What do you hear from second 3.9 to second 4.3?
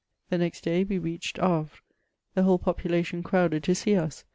us.